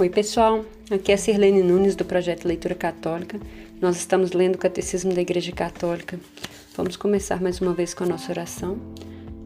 [0.00, 0.64] Oi, pessoal.
[0.92, 3.40] Aqui é a Sirlene Nunes do projeto Leitura Católica.
[3.80, 6.20] Nós estamos lendo o Catecismo da Igreja Católica.
[6.76, 8.78] Vamos começar mais uma vez com a nossa oração.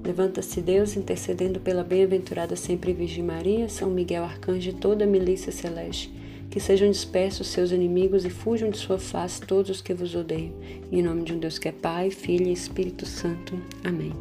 [0.04, 5.50] Levanta-se Deus, intercedendo pela bem-aventurada sempre Virgem Maria, São Miguel Arcanjo e toda a milícia
[5.50, 6.12] celeste.
[6.50, 10.52] Que sejam dispersos seus inimigos e fujam de sua face todos os que vos odeiam.
[10.92, 13.58] Em nome de um Deus que é Pai, Filho e Espírito Santo.
[13.82, 14.12] Amém.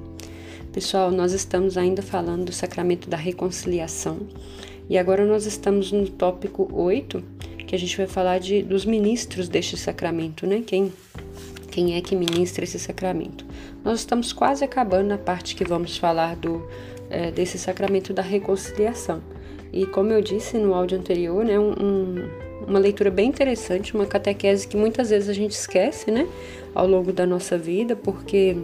[0.71, 4.19] Pessoal, nós estamos ainda falando do sacramento da reconciliação.
[4.89, 7.23] E agora nós estamos no tópico 8,
[7.67, 10.61] que a gente vai falar de, dos ministros deste sacramento, né?
[10.65, 10.91] Quem,
[11.71, 13.45] quem é que ministra esse sacramento?
[13.83, 16.67] Nós estamos quase acabando na parte que vamos falar do,
[17.09, 19.21] é, desse sacramento da reconciliação.
[19.71, 21.73] E como eu disse no áudio anterior, né, um,
[22.67, 26.27] uma leitura bem interessante, uma catequese que muitas vezes a gente esquece, né,
[26.73, 28.55] ao longo da nossa vida, porque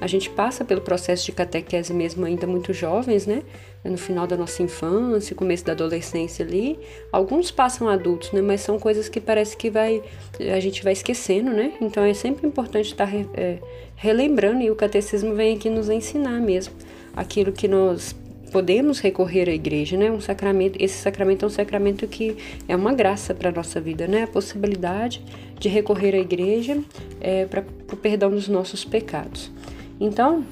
[0.00, 3.42] a gente passa pelo processo de catequese mesmo ainda muito jovens, né,
[3.84, 6.78] no final da nossa infância, começo da adolescência ali.
[7.12, 10.02] Alguns passam adultos, né, mas são coisas que parece que vai
[10.40, 11.74] a gente vai esquecendo, né?
[11.80, 13.58] Então é sempre importante estar é,
[13.94, 16.74] relembrando e o catecismo vem aqui nos ensinar mesmo
[17.14, 18.16] aquilo que nós
[18.54, 20.12] podemos recorrer à igreja, né?
[20.12, 22.36] Um sacramento, esse sacramento é um sacramento que
[22.68, 24.22] é uma graça para a nossa vida, né?
[24.22, 25.20] A possibilidade
[25.58, 26.80] de recorrer à igreja
[27.20, 29.50] é, para o perdão dos nossos pecados.
[29.98, 30.46] Então,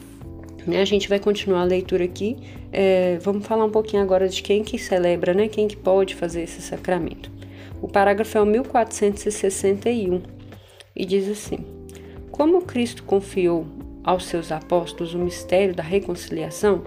[0.67, 2.37] né, a gente vai continuar a leitura aqui.
[2.73, 5.47] É, vamos falar um pouquinho agora de quem que celebra, né?
[5.47, 7.31] Quem que pode fazer esse sacramento.
[7.81, 10.23] O parágrafo é o 1461
[10.97, 11.65] e diz assim:
[12.33, 13.65] Como Cristo confiou
[14.03, 16.83] aos seus apóstolos o mistério da reconciliação,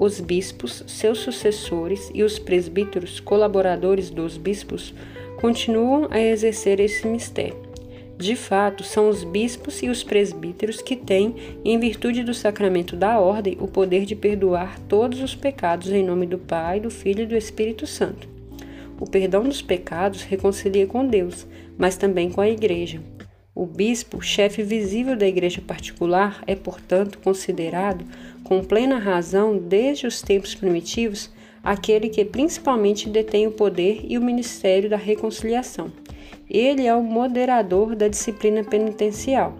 [0.00, 4.94] os bispos, seus sucessores e os presbíteros, colaboradores dos bispos,
[5.38, 7.68] continuam a exercer esse mistério.
[8.16, 13.20] De fato, são os bispos e os presbíteros que têm, em virtude do sacramento da
[13.20, 17.26] ordem, o poder de perdoar todos os pecados em nome do Pai, do Filho e
[17.26, 18.26] do Espírito Santo.
[18.98, 21.46] O perdão dos pecados reconcilia com Deus,
[21.76, 23.02] mas também com a Igreja.
[23.52, 28.04] O bispo, chefe visível da igreja particular, é, portanto, considerado,
[28.50, 31.30] com plena razão, desde os tempos primitivos,
[31.62, 35.92] aquele que principalmente detém o poder e o ministério da reconciliação.
[36.50, 39.54] Ele é o moderador da disciplina penitencial.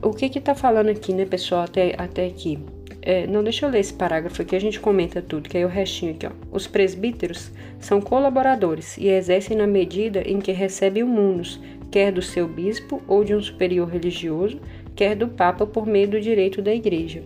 [0.00, 2.60] O que está falando aqui, né, pessoal, até, até aqui?
[3.02, 5.68] É, não, deixa eu ler esse parágrafo aqui, a gente comenta tudo, que aí o
[5.68, 6.30] restinho aqui, ó.
[6.52, 11.60] Os presbíteros são colaboradores e exercem na medida em que recebem o munus,
[11.90, 14.60] quer do seu bispo ou de um superior religioso,
[14.98, 17.22] quer do Papa por meio do direito da Igreja.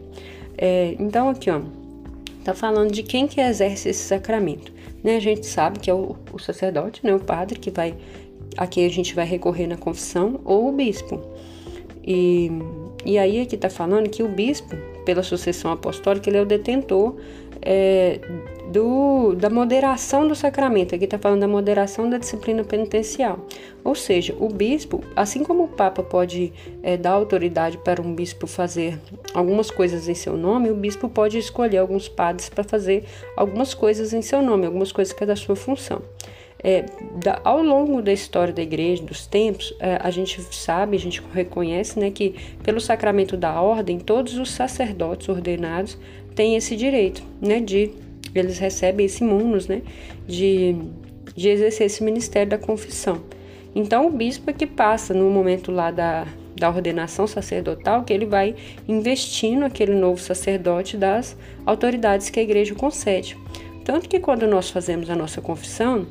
[0.59, 1.63] É, então, aqui, ó,
[2.45, 4.71] tá falando de quem que exerce esse sacramento.
[5.03, 5.17] Né?
[5.17, 7.15] A gente sabe que é o, o sacerdote, né?
[7.15, 7.95] o padre, que vai.
[8.59, 11.19] Aqui a gente vai recorrer na confissão, ou o bispo.
[12.05, 12.51] E,
[13.07, 17.17] e aí aqui está falando que o bispo, pela sucessão apostólica, ele é o detentor
[17.63, 18.21] é,
[18.71, 20.95] do, da moderação do sacramento.
[20.95, 23.47] Aqui está falando da moderação da disciplina penitencial.
[23.85, 26.53] Ou seja, o bispo, assim como o Papa pode
[26.83, 28.99] é, dar autoridade para um bispo fazer
[29.35, 33.05] algumas coisas em seu nome, o bispo pode escolher alguns padres para fazer
[33.37, 36.03] algumas coisas em seu nome, algumas coisas que é da sua função.
[36.65, 36.85] É,
[37.17, 41.21] da, ao longo da história da igreja, dos tempos, é, a gente sabe, a gente
[41.35, 45.99] reconhece né, que pelo sacramento da ordem, todos os sacerdotes ordenados
[46.37, 47.91] têm esse direito né, de
[48.35, 49.83] eles recebem esse munus, né,
[50.27, 50.77] de,
[51.35, 53.23] de exercer esse ministério da confissão.
[53.75, 58.27] Então, o bispo é que passa no momento lá da, da ordenação sacerdotal, que ele
[58.27, 58.55] vai
[58.87, 63.37] investindo aquele novo sacerdote das autoridades que a igreja concede.
[63.85, 66.07] Tanto que quando nós fazemos a nossa confissão,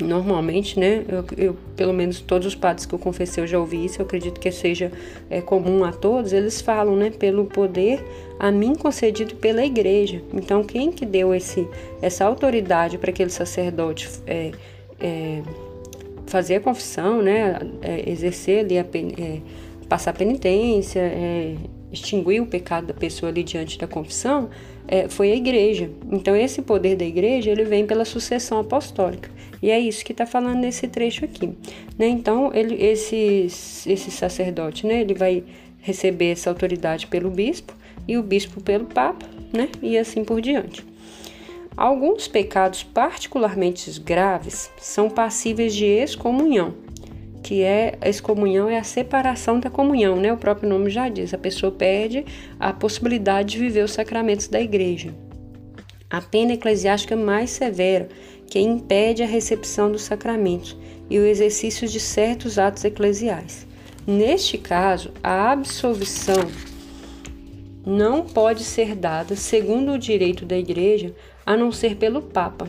[0.00, 1.04] Normalmente, né?
[1.08, 4.06] Eu, eu, pelo menos todos os padres que eu confessei eu já ouvi isso, eu
[4.06, 4.92] acredito que seja
[5.28, 7.10] é, comum a todos, eles falam, né?
[7.10, 8.04] Pelo poder
[8.38, 10.22] a mim concedido pela igreja.
[10.32, 11.66] Então, quem que deu esse,
[12.00, 14.52] essa autoridade para aquele sacerdote é,
[15.00, 15.42] é,
[16.26, 17.58] fazer a confissão, né?
[17.82, 19.40] É, exercer ali, a, é,
[19.88, 21.56] passar a penitência, é,
[21.90, 24.48] extinguir o pecado da pessoa ali diante da confissão,
[25.08, 25.90] foi a igreja.
[26.10, 29.30] Então, esse poder da igreja, ele vem pela sucessão apostólica.
[29.62, 31.50] E é isso que está falando nesse trecho aqui.
[31.98, 32.08] Né?
[32.08, 33.46] Então, ele, esse,
[33.86, 35.44] esse sacerdote, né, ele vai
[35.80, 37.74] receber essa autoridade pelo bispo
[38.06, 39.68] e o bispo pelo papa, né?
[39.82, 40.84] e assim por diante.
[41.76, 46.74] Alguns pecados particularmente graves são passíveis de excomunhão,
[47.48, 50.30] que é a excomunhão é a separação da comunhão, né?
[50.30, 52.26] O próprio nome já diz, a pessoa perde
[52.60, 55.14] a possibilidade de viver os sacramentos da igreja.
[56.10, 58.10] A pena eclesiástica mais severa
[58.48, 60.76] que impede a recepção dos sacramentos
[61.08, 63.66] e o exercício de certos atos eclesiais.
[64.06, 66.50] Neste caso, a absolvição
[67.86, 71.14] não pode ser dada, segundo o direito da Igreja,
[71.46, 72.68] a não ser pelo Papa.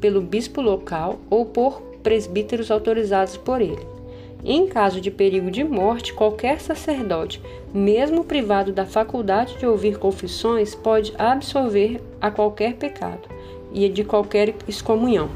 [0.00, 3.95] pelo bispo local ou por presbíteros autorizados por ele.
[4.48, 7.42] Em caso de perigo de morte, qualquer sacerdote,
[7.74, 13.28] mesmo privado da faculdade de ouvir confissões, pode absolver a qualquer pecado
[13.72, 15.28] e de qualquer excomunhão.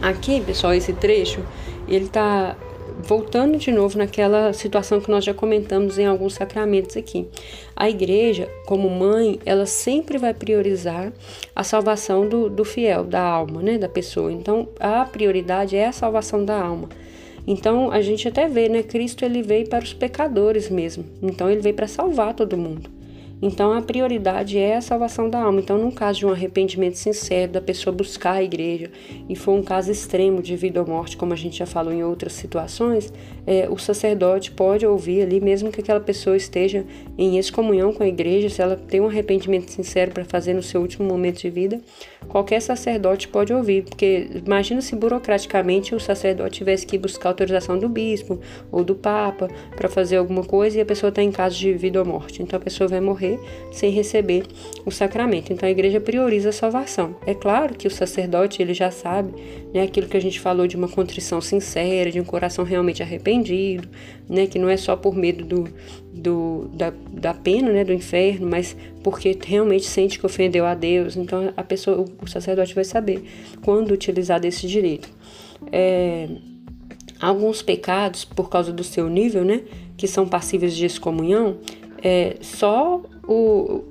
[0.00, 1.44] Aqui, pessoal, esse trecho,
[1.88, 2.56] ele está
[3.02, 7.26] voltando de novo naquela situação que nós já comentamos em alguns sacramentos aqui.
[7.74, 11.12] A igreja, como mãe, ela sempre vai priorizar
[11.56, 14.30] a salvação do, do fiel, da alma, né, da pessoa.
[14.30, 16.88] Então, a prioridade é a salvação da alma.
[17.50, 21.02] Então, a gente até vê, né, Cristo ele veio para os pecadores mesmo.
[21.22, 22.90] Então, ele veio para salvar todo mundo.
[23.40, 25.60] Então a prioridade é a salvação da alma.
[25.60, 28.90] Então, num caso de um arrependimento sincero, da pessoa buscar a igreja,
[29.28, 32.02] e for um caso extremo de vida ou morte, como a gente já falou em
[32.02, 33.12] outras situações,
[33.46, 36.84] é, o sacerdote pode ouvir ali, mesmo que aquela pessoa esteja
[37.16, 40.80] em excomunhão com a igreja, se ela tem um arrependimento sincero para fazer no seu
[40.80, 41.80] último momento de vida,
[42.28, 47.88] qualquer sacerdote pode ouvir, porque imagina se burocraticamente o sacerdote tivesse que buscar autorização do
[47.88, 48.40] bispo
[48.72, 52.00] ou do papa para fazer alguma coisa e a pessoa está em caso de vida
[52.00, 52.42] ou morte.
[52.42, 53.40] Então a pessoa vai morrer morrer
[53.70, 54.44] sem receber
[54.84, 55.52] o sacramento.
[55.52, 57.16] Então a igreja prioriza a salvação.
[57.26, 59.32] É claro que o sacerdote ele já sabe,
[59.72, 63.88] né, aquilo que a gente falou de uma contrição sincera, de um coração realmente arrependido,
[64.28, 65.64] né, que não é só por medo do,
[66.12, 71.16] do da, da pena, né, do inferno, mas porque realmente sente que ofendeu a Deus.
[71.16, 73.22] Então a pessoa, o sacerdote vai saber
[73.62, 75.08] quando utilizar desse direito.
[75.72, 76.28] É,
[77.20, 79.62] alguns pecados, por causa do seu nível, né,
[79.96, 81.58] que são passíveis de excomunhão,
[82.02, 83.84] é, só o,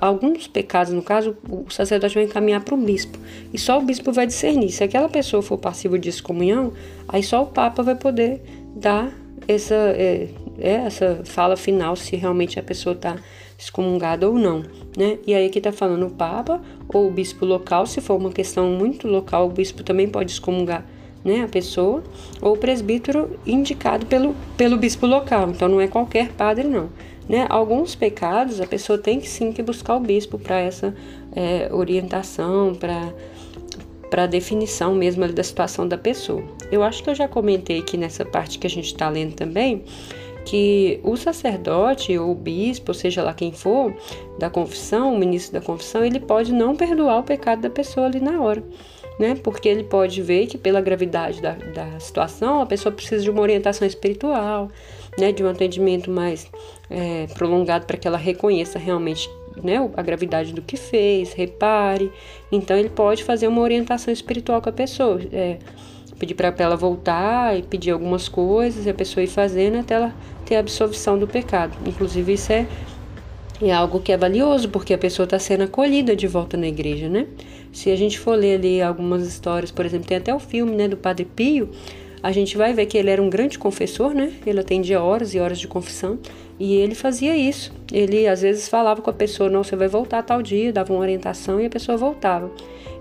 [0.00, 3.18] alguns pecados, no caso, o sacerdote vai encaminhar para o bispo.
[3.52, 4.70] E só o bispo vai discernir.
[4.70, 6.72] Se aquela pessoa for passiva de excomunhão,
[7.08, 8.40] aí só o Papa vai poder
[8.74, 9.12] dar
[9.48, 10.28] essa, é,
[10.58, 13.16] é, essa fala final se realmente a pessoa está
[13.58, 14.62] excomungada ou não.
[14.96, 15.18] Né?
[15.26, 16.60] E aí aqui está falando o Papa
[16.92, 20.84] ou o bispo local, se for uma questão muito local, o bispo também pode excomungar
[21.24, 22.02] né, a pessoa,
[22.40, 25.50] ou o presbítero indicado pelo, pelo bispo local.
[25.50, 26.88] Então não é qualquer padre, não.
[27.32, 27.46] Né?
[27.48, 30.94] Alguns pecados a pessoa tem que sim que buscar o bispo para essa
[31.34, 33.10] é, orientação, para
[34.10, 36.44] para definição mesmo da situação da pessoa.
[36.70, 39.84] Eu acho que eu já comentei aqui nessa parte que a gente está lendo também
[40.44, 43.94] que o sacerdote ou o bispo, seja lá quem for,
[44.38, 48.20] da confissão, o ministro da confissão, ele pode não perdoar o pecado da pessoa ali
[48.20, 48.62] na hora
[49.18, 49.38] né?
[49.42, 53.40] Porque ele pode ver que pela gravidade da, da situação a pessoa precisa de uma
[53.40, 54.70] orientação espiritual,
[55.18, 55.32] né?
[55.32, 56.50] De um atendimento mais
[56.92, 59.28] é, prolongado para que ela reconheça realmente
[59.62, 62.12] né, a gravidade do que fez, repare.
[62.50, 65.58] Então ele pode fazer uma orientação espiritual com a pessoa, é,
[66.18, 70.14] pedir para ela voltar e pedir algumas coisas e a pessoa ir fazendo até ela
[70.44, 71.76] ter a absolvição do pecado.
[71.86, 72.66] Inclusive isso é
[73.60, 77.08] é algo que é valioso porque a pessoa está sendo acolhida de volta na igreja,
[77.08, 77.28] né?
[77.72, 80.88] Se a gente for ler ali algumas histórias, por exemplo, tem até o filme, né,
[80.88, 81.70] do Padre Pio,
[82.22, 84.32] a gente vai ver que ele era um grande confessor, né?
[84.46, 86.18] Ele atendia horas e horas de confissão
[86.58, 87.72] e ele fazia isso.
[87.92, 91.00] Ele às vezes falava com a pessoa, não, você vai voltar tal dia, dava uma
[91.00, 92.50] orientação e a pessoa voltava.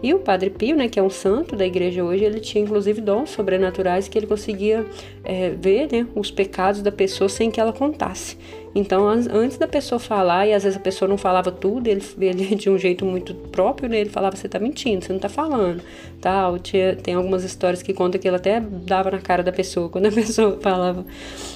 [0.04, 3.00] E o Padre Pio, né, que é um santo da igreja hoje, ele tinha inclusive
[3.00, 4.84] dons sobrenaturais que ele conseguia
[5.24, 8.36] é, ver né, os pecados da pessoa sem que ela contasse.
[8.74, 12.56] Então, antes da pessoa falar, e às vezes a pessoa não falava tudo, ele, ele
[12.56, 15.82] de um jeito muito próprio, né, ele falava: Você tá mentindo, você não tá falando.
[16.22, 16.60] Tal.
[16.60, 20.06] Tinha, tem algumas histórias que conta que ele até dava na cara da pessoa, quando
[20.06, 21.06] a pessoa falava,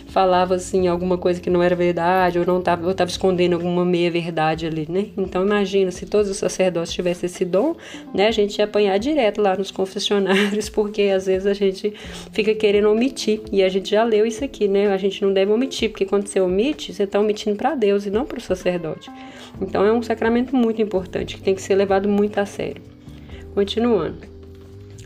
[0.07, 3.86] falava assim, alguma coisa que não era verdade, ou não tava, ou tava escondendo alguma
[3.86, 5.07] meia-verdade ali, né?
[5.17, 7.75] Então, imagina se todos os sacerdotes tivessem esse dom,
[8.13, 11.93] né, a gente ia apanhar direto lá nos confessionários, porque às vezes a gente
[12.31, 14.88] fica querendo omitir, e a gente já leu isso aqui, né?
[14.88, 18.09] A gente não deve omitir, porque quando você omite, você está omitindo para Deus e
[18.09, 19.09] não para o sacerdote.
[19.62, 22.81] Então é um sacramento muito importante que tem que ser levado muito a sério.
[23.53, 24.35] Continuando.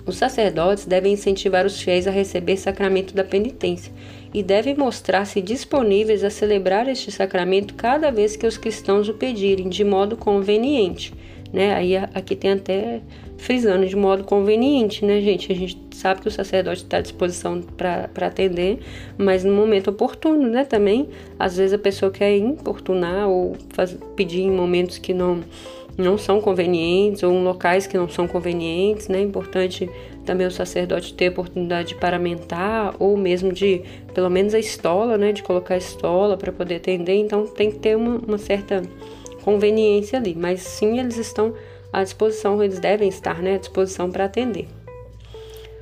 [0.05, 3.93] Os sacerdotes devem incentivar os fiéis a receber sacramento da penitência
[4.33, 9.69] e devem mostrar-se disponíveis a celebrar este sacramento cada vez que os cristãos o pedirem,
[9.69, 11.13] de modo conveniente.
[11.51, 11.73] Né?
[11.73, 13.01] Aí aqui tem até
[13.37, 15.51] frisando de modo conveniente, né, gente?
[15.51, 18.79] A gente sabe que o sacerdote está à disposição para atender,
[19.17, 20.63] mas no momento oportuno, né?
[20.63, 25.41] Também, às vezes a pessoa quer importunar ou faz, pedir em momentos que não,
[25.97, 29.19] não são convenientes ou em locais que não são convenientes, né?
[29.19, 29.89] É importante
[30.25, 33.81] também o sacerdote ter a oportunidade de paramentar ou mesmo de,
[34.13, 35.31] pelo menos a estola, né?
[35.31, 37.15] De colocar a estola para poder atender.
[37.15, 38.83] Então, tem que ter uma, uma certa
[39.39, 41.53] conveniência ali, mas sim eles estão
[41.91, 44.67] à disposição, eles devem estar né, à disposição para atender.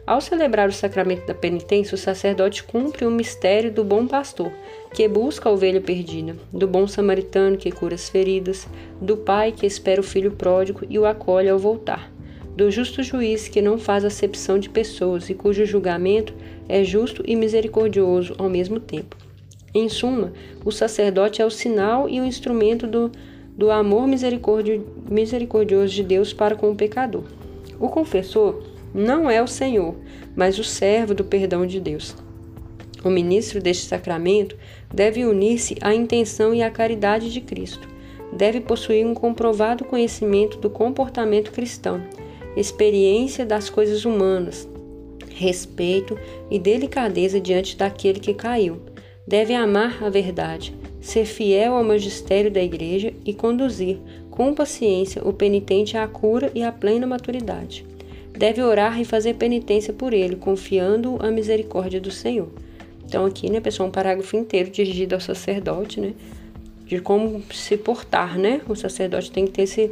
[0.07, 4.49] Ao celebrar o sacramento da penitência, o sacerdote cumpre o mistério do bom pastor,
[4.93, 8.69] que busca a ovelha perdida, do bom samaritano que cura as feridas,
[9.01, 12.09] do pai que espera o filho pródigo e o acolhe ao voltar.
[12.55, 16.33] do justo juiz que não faz acepção de pessoas e cujo julgamento
[16.67, 19.15] é justo e misericordioso ao mesmo tempo.
[19.75, 20.33] Em suma,
[20.65, 23.11] o sacerdote é o sinal e o instrumento do,
[23.57, 27.23] do amor misericordioso de Deus para com o pecador.
[27.79, 29.95] O confessor não é o Senhor,
[30.35, 32.15] mas o servo do perdão de Deus.
[33.03, 34.55] O ministro deste sacramento
[34.93, 37.87] deve unir-se à intenção e à caridade de Cristo.
[38.33, 42.01] Deve possuir um comprovado conhecimento do comportamento cristão,
[42.55, 44.67] experiência das coisas humanas,
[45.29, 46.17] respeito
[46.51, 48.81] e delicadeza diante daquele que caiu.
[49.25, 50.75] Deve amar a verdade,
[51.07, 53.97] ser fiel ao magistério da Igreja e conduzir,
[54.29, 57.85] com paciência, o penitente à cura e à plena maturidade.
[58.37, 62.49] Deve orar e fazer penitência por ele, confiando à misericórdia do Senhor.
[63.05, 66.13] Então, aqui, né, pessoal, um parágrafo inteiro dirigido ao sacerdote, né?
[66.85, 68.59] De como se portar, né?
[68.67, 69.89] O sacerdote tem que ter esse,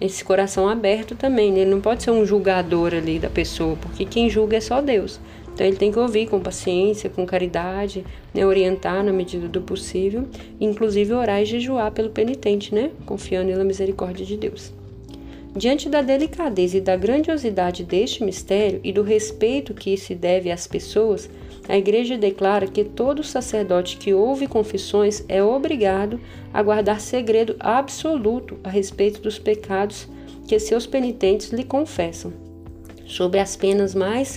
[0.00, 1.62] esse coração aberto também, né?
[1.62, 5.18] Ele não pode ser um julgador ali da pessoa, porque quem julga é só Deus.
[5.54, 8.46] Então, ele tem que ouvir com paciência, com caridade, né?
[8.46, 10.26] orientar na medida do possível,
[10.60, 12.90] inclusive orar e jejuar pelo penitente, né?
[13.04, 14.72] Confiando na misericórdia de Deus.
[15.54, 20.66] Diante da delicadeza e da grandiosidade deste mistério e do respeito que se deve às
[20.66, 21.28] pessoas,
[21.68, 26.18] a Igreja declara que todo sacerdote que ouve confissões é obrigado
[26.54, 30.08] a guardar segredo absoluto a respeito dos pecados
[30.48, 32.32] que seus penitentes lhe confessam,
[33.12, 34.28] sob as penas mais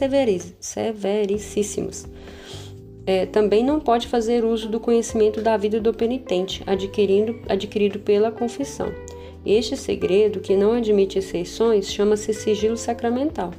[0.59, 2.05] severissíssimas.
[3.07, 8.31] É, também não pode fazer uso do conhecimento da vida do penitente, adquirindo, adquirido pela
[8.31, 8.91] confissão.
[9.45, 13.51] Este segredo, que não admite exceções, chama-se sigilo sacramental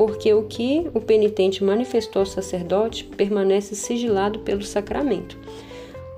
[0.00, 5.36] porque o que o penitente manifestou ao sacerdote permanece sigilado pelo sacramento.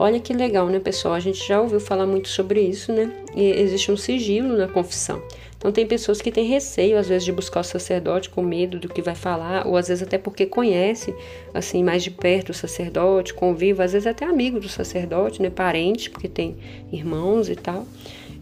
[0.03, 1.15] Olha que legal, né, pessoal?
[1.15, 3.09] A gente já ouviu falar muito sobre isso, né?
[3.37, 5.23] E existe um sigilo na confissão.
[5.57, 8.89] Então tem pessoas que têm receio às vezes de buscar o sacerdote com medo do
[8.89, 11.15] que vai falar, ou às vezes até porque conhece
[11.55, 16.11] assim mais de perto o sacerdote, convive, às vezes até amigo do sacerdote, né, parente,
[16.11, 16.57] porque tem
[16.93, 17.87] irmãos e tal.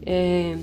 [0.06, 0.56] É,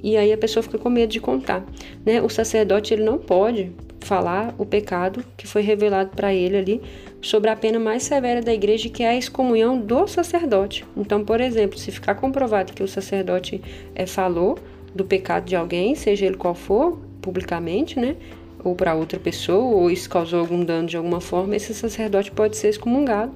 [0.00, 1.66] e aí a pessoa fica com medo de contar,
[2.06, 2.22] né?
[2.22, 3.72] O sacerdote ele não pode
[4.04, 6.82] falar o pecado que foi revelado para ele ali
[7.20, 10.84] sobre a pena mais severa da igreja, que é a excomunhão do sacerdote.
[10.96, 13.60] Então, por exemplo, se ficar comprovado que o sacerdote
[13.94, 14.58] é, falou
[14.94, 18.16] do pecado de alguém, seja ele qual for, publicamente, né?
[18.62, 22.56] Ou para outra pessoa, ou isso causou algum dano de alguma forma, esse sacerdote pode
[22.56, 23.32] ser excomungado,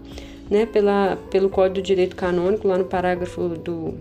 [0.50, 0.66] né?
[0.66, 3.94] Pela, pelo Código do Direito Canônico, lá no parágrafo do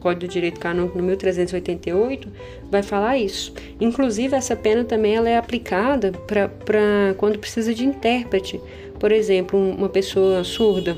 [0.00, 2.28] Código do Direito Canônico no 1388
[2.70, 3.52] vai falar isso.
[3.80, 8.60] Inclusive, essa pena também ela é aplicada para quando precisa de intérprete.
[8.98, 10.96] Por exemplo, uma pessoa surda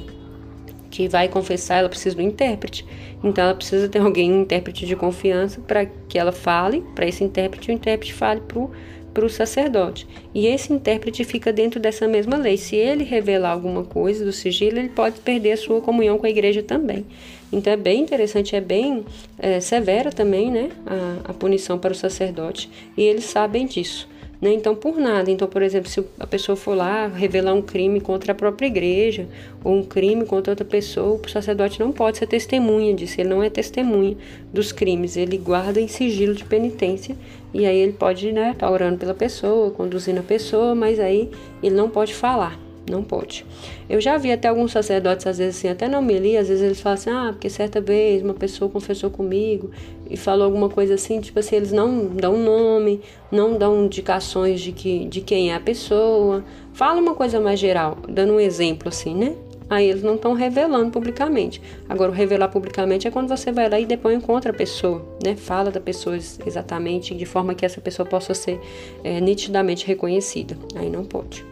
[0.91, 2.87] que vai confessar, ela precisa do intérprete.
[3.23, 7.23] Então, ela precisa ter alguém, um intérprete de confiança, para que ela fale para esse
[7.23, 8.71] intérprete, e o intérprete fale para o
[9.19, 10.07] para o sacerdote.
[10.33, 12.57] E esse intérprete fica dentro dessa mesma lei.
[12.57, 16.31] Se ele revelar alguma coisa do sigilo, ele pode perder a sua comunhão com a
[16.31, 17.05] igreja também.
[17.53, 19.05] Então é bem interessante, é bem
[19.37, 22.71] é, severa também né, a, a punição para o sacerdote.
[22.97, 24.09] E eles sabem disso.
[24.41, 24.53] Né?
[24.53, 25.31] Então, por nada.
[25.31, 29.27] Então, por exemplo, se a pessoa for lá revelar um crime contra a própria igreja
[29.65, 33.21] ou um crime contra outra pessoa, o sacerdote não pode ser testemunha disso.
[33.21, 34.17] Ele não é testemunha
[34.53, 35.17] dos crimes.
[35.17, 37.17] Ele guarda em sigilo de penitência
[37.53, 41.31] e aí ele pode né, tá orando pela pessoa, conduzindo a pessoa, mas aí
[41.63, 42.59] ele não pode falar.
[42.91, 43.45] Não pode.
[43.89, 46.63] Eu já vi até alguns sacerdotes, às vezes assim, até não me li, às vezes
[46.63, 49.71] eles falam assim, ah, porque certa vez uma pessoa confessou comigo
[50.09, 54.73] e falou alguma coisa assim, tipo assim, eles não dão nome, não dão indicações de,
[54.73, 56.43] que, de quem é a pessoa.
[56.73, 59.35] Fala uma coisa mais geral, dando um exemplo assim, né?
[59.71, 61.61] Aí eles não estão revelando publicamente.
[61.89, 65.37] Agora, o revelar publicamente é quando você vai lá e depõe contra a pessoa, né?
[65.37, 68.59] Fala da pessoa exatamente, de forma que essa pessoa possa ser
[69.05, 70.57] é, nitidamente reconhecida.
[70.75, 71.45] Aí não pode.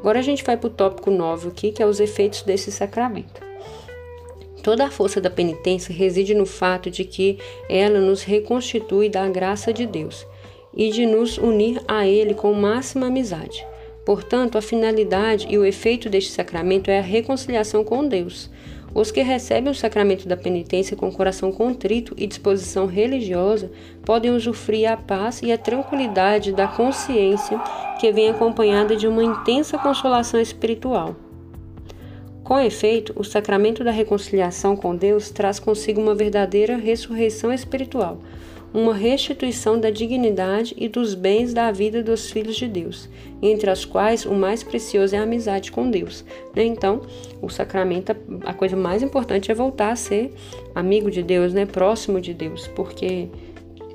[0.00, 3.40] Agora a gente vai para o tópico 9 aqui, que é os efeitos desse sacramento.
[4.62, 9.72] Toda a força da penitência reside no fato de que ela nos reconstitui da graça
[9.72, 10.26] de Deus
[10.74, 13.64] e de nos unir a Ele com máxima amizade.
[14.04, 18.50] Portanto, a finalidade e o efeito deste sacramento é a reconciliação com Deus,
[18.94, 23.70] os que recebem o sacramento da penitência com coração contrito e disposição religiosa
[24.04, 27.58] podem usufruir a paz e a tranquilidade da consciência
[27.98, 31.16] que vem acompanhada de uma intensa consolação espiritual.
[32.44, 38.20] Com efeito, o sacramento da reconciliação com Deus traz consigo uma verdadeira ressurreição espiritual,
[38.74, 43.08] uma restituição da dignidade e dos bens da vida dos filhos de Deus,
[43.40, 46.24] entre as quais o mais precioso é a amizade com Deus.
[46.54, 46.64] Né?
[46.64, 47.00] Então,
[47.40, 48.14] o sacramento,
[48.44, 50.32] a coisa mais importante é voltar a ser
[50.74, 51.64] amigo de Deus, né?
[51.64, 53.28] próximo de Deus, porque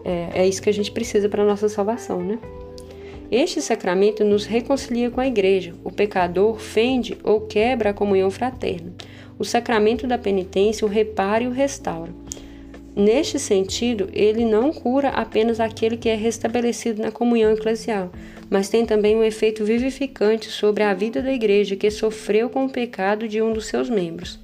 [0.05, 2.39] É, é isso que a gente precisa para a nossa salvação, né?
[3.29, 5.73] Este sacramento nos reconcilia com a igreja.
[5.83, 8.93] O pecador fende ou quebra a comunhão fraterna.
[9.37, 12.11] O sacramento da penitência o repara e o restaura.
[12.99, 18.11] Neste sentido, ele não cura apenas aquele que é restabelecido na comunhão eclesial,
[18.49, 22.69] mas tem também um efeito vivificante sobre a vida da igreja que sofreu com o
[22.69, 24.37] pecado de um dos seus membros.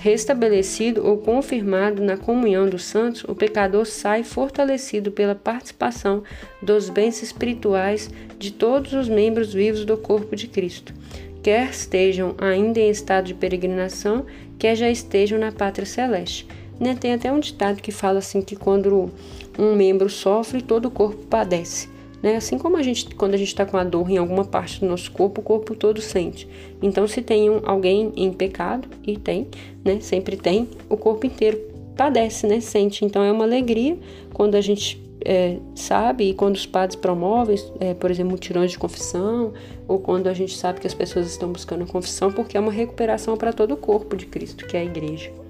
[0.00, 6.22] Restabelecido ou confirmado na comunhão dos santos, o pecador sai fortalecido pela participação
[6.62, 8.08] dos bens espirituais
[8.38, 10.94] de todos os membros vivos do corpo de Cristo,
[11.42, 14.24] quer estejam ainda em estado de peregrinação,
[14.58, 16.46] quer já estejam na pátria celeste.
[16.82, 16.96] Né?
[16.98, 19.08] Tem até um ditado que fala assim que quando
[19.56, 21.88] um membro sofre, todo o corpo padece.
[22.20, 22.34] Né?
[22.34, 24.86] Assim como a gente, quando a gente está com a dor em alguma parte do
[24.86, 26.48] nosso corpo, o corpo todo sente.
[26.82, 29.46] Então, se tem um, alguém em pecado, e tem,
[29.84, 30.00] né?
[30.00, 31.60] Sempre tem, o corpo inteiro
[31.96, 32.58] padece, né?
[32.58, 33.04] Sente.
[33.04, 33.96] Então, é uma alegria
[34.32, 38.78] quando a gente é, sabe e quando os padres promovem, é, por exemplo, mutirões de
[38.78, 39.52] confissão,
[39.86, 43.36] ou quando a gente sabe que as pessoas estão buscando confissão, porque é uma recuperação
[43.36, 45.41] para todo o corpo de Cristo, que é a igreja.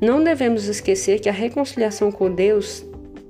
[0.00, 2.84] Não devemos esquecer que a reconciliação com Deus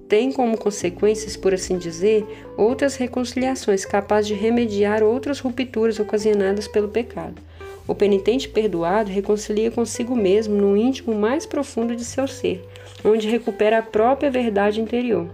[0.08, 2.24] tem como consequências, por assim dizer,
[2.56, 7.40] outras reconciliações capazes de remediar outras rupturas ocasionadas pelo pecado.
[7.86, 12.64] O penitente perdoado reconcilia consigo mesmo no íntimo mais profundo de seu ser,
[13.04, 15.28] onde recupera a própria verdade interior.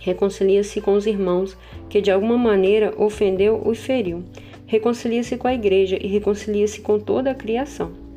[0.00, 1.56] Reconcilia-se com os irmãos
[1.88, 4.22] que de alguma maneira ofendeu ou feriu.
[4.66, 8.07] Reconcilia-se com a igreja e reconcilia-se com toda a criação.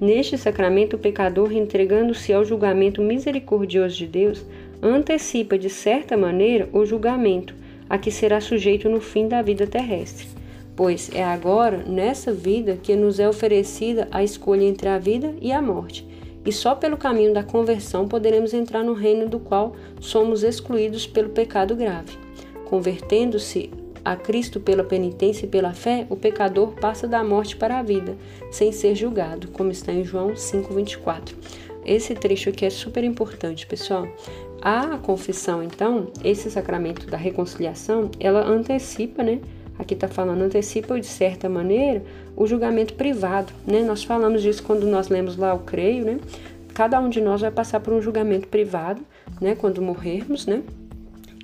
[0.00, 4.44] Neste sacramento, o pecador, entregando-se ao julgamento misericordioso de Deus,
[4.80, 7.54] antecipa, de certa maneira, o julgamento
[7.90, 10.28] a que será sujeito no fim da vida terrestre,
[10.76, 15.50] pois é agora, nessa vida, que nos é oferecida a escolha entre a vida e
[15.50, 16.06] a morte,
[16.44, 21.30] e só pelo caminho da conversão poderemos entrar no reino do qual somos excluídos pelo
[21.30, 22.12] pecado grave.
[22.66, 23.70] Convertendo-se
[24.04, 28.16] a Cristo pela penitência e pela fé, o pecador passa da morte para a vida,
[28.50, 31.36] sem ser julgado, como está em João 5:24.
[31.84, 34.06] Esse trecho aqui é super importante, pessoal.
[34.60, 39.40] A confissão, então, esse sacramento da reconciliação, ela antecipa, né?
[39.78, 42.02] Aqui está falando, antecipa de certa maneira
[42.36, 43.82] o julgamento privado, né?
[43.82, 46.18] Nós falamos disso quando nós lemos lá o creio, né?
[46.74, 49.00] Cada um de nós vai passar por um julgamento privado,
[49.40, 49.54] né?
[49.54, 50.62] Quando morrermos, né?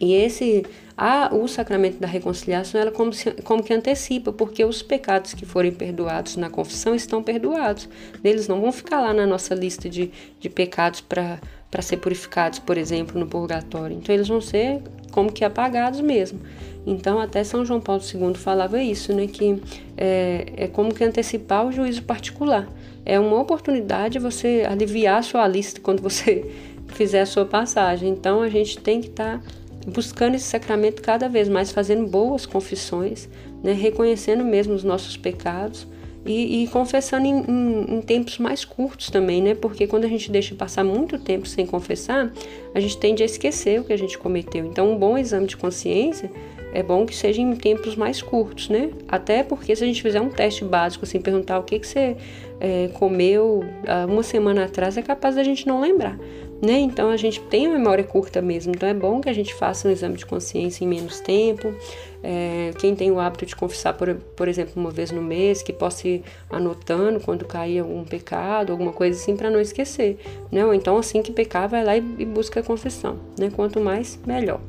[0.01, 4.81] E esse, a, o sacramento da reconciliação, ela como, se, como que antecipa, porque os
[4.83, 7.89] pecados que forem perdoados na confissão estão perdoados.
[8.23, 12.79] Eles não vão ficar lá na nossa lista de, de pecados para ser purificados, por
[12.79, 13.97] exemplo, no purgatório.
[13.97, 16.41] Então eles vão ser como que apagados mesmo.
[16.87, 19.61] Então até São João Paulo II falava isso, né, que
[19.97, 22.69] é, é como que antecipar o juízo particular.
[23.05, 26.49] É uma oportunidade você aliviar a sua lista quando você
[26.89, 28.11] fizer a sua passagem.
[28.11, 32.47] Então a gente tem que estar tá buscando esse sacramento cada vez mais, fazendo boas
[32.47, 33.29] confissões,
[33.63, 35.87] né, reconhecendo mesmo os nossos pecados
[36.25, 39.55] e, e confessando em, em, em, tempos mais curtos também, né?
[39.55, 42.33] Porque quando a gente deixa passar muito tempo sem confessar,
[42.75, 44.65] a gente tende a esquecer o que a gente cometeu.
[44.65, 46.31] Então, um bom exame de consciência
[46.73, 48.91] é bom que seja em tempos mais curtos, né?
[49.07, 52.17] Até porque se a gente fizer um teste básico, assim, perguntar o que, que você
[52.59, 53.63] é, comeu
[54.09, 56.19] uma semana atrás, é capaz da gente não lembrar
[56.65, 56.79] né?
[56.79, 59.89] Então a gente tem uma memória curta mesmo, então é bom que a gente faça
[59.89, 61.75] um exame de consciência em menos tempo.
[62.23, 65.73] É, quem tem o hábito de confessar, por, por exemplo, uma vez no mês, que
[65.73, 70.19] possa ir anotando quando cair algum pecado, alguma coisa assim, para não esquecer,
[70.51, 70.65] né?
[70.65, 73.51] Ou então, assim que pecar, vai lá e, e busca a confissão, né?
[73.55, 74.61] Quanto mais, melhor.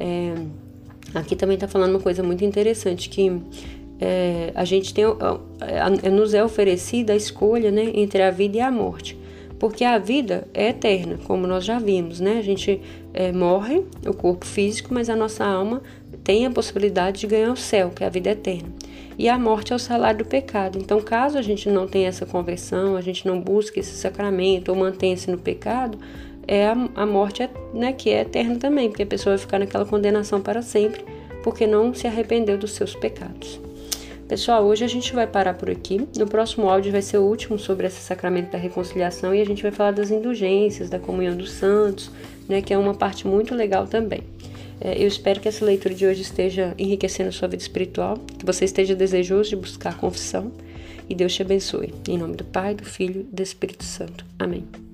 [0.00, 0.34] É,
[1.14, 3.30] aqui também está falando uma coisa muito interessante, que
[4.00, 5.04] é, a gente tem,
[6.12, 9.25] nos é oferecida a escolha né, entre a vida e a morte
[9.58, 12.38] porque a vida é eterna, como nós já vimos, né?
[12.38, 12.80] A gente
[13.14, 15.82] é, morre, o corpo físico, mas a nossa alma
[16.22, 18.68] tem a possibilidade de ganhar o céu, que é a vida eterna.
[19.18, 20.78] E a morte é o salário do pecado.
[20.78, 24.76] Então, caso a gente não tenha essa conversão, a gente não busque esse sacramento ou
[24.76, 25.98] mantenha-se no pecado,
[26.46, 29.58] é a, a morte é, né, que é eterna também, porque a pessoa vai ficar
[29.58, 31.04] naquela condenação para sempre,
[31.42, 33.60] porque não se arrependeu dos seus pecados.
[34.28, 36.06] Pessoal, hoje a gente vai parar por aqui.
[36.16, 39.62] No próximo áudio vai ser o último sobre esse sacramento da reconciliação e a gente
[39.62, 42.10] vai falar das indulgências, da comunhão dos santos,
[42.48, 44.22] né, que é uma parte muito legal também.
[44.80, 48.64] É, eu espero que essa leitura de hoje esteja enriquecendo sua vida espiritual, que você
[48.64, 50.50] esteja desejoso de buscar a confissão
[51.08, 51.94] e Deus te abençoe.
[52.08, 54.24] Em nome do Pai, do Filho e do Espírito Santo.
[54.38, 54.85] Amém.